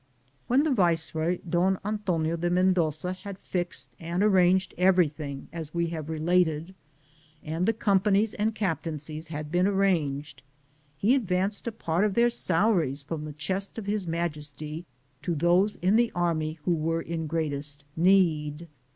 When 0.47 0.63
the 0.63 0.71
viceroy 0.73 1.37
Don 1.47 1.77
Antonio 1.85 2.35
de 2.35 2.49
Men 2.49 2.73
doza 2.73 3.15
had 3.15 3.37
fixed 3.37 3.91
and 3.99 4.23
arranged 4.23 4.73
everything 4.75 5.47
as 5.53 5.75
we 5.75 5.89
have 5.89 6.09
related, 6.09 6.73
and 7.43 7.67
the 7.67 7.73
companies 7.73 8.33
and 8.33 8.55
cap 8.55 8.81
taincies 8.81 9.27
had 9.27 9.51
been 9.51 9.67
arranged, 9.67 10.41
he 10.97 11.13
advanced 11.13 11.67
a 11.67 11.71
part 11.71 12.03
of 12.03 12.15
their 12.15 12.31
salaries 12.31 13.03
from 13.03 13.25
the 13.25 13.33
chest 13.33 13.77
of 13.77 13.85
His 13.85 14.07
Majesty 14.07 14.87
to 15.21 15.35
those 15.35 15.75
in 15.75 15.97
the 15.97 16.11
army 16.15 16.57
who 16.65 16.73
were 16.73 17.03
in 17.03 17.27
greatest 17.27 17.83
need. 17.95 18.67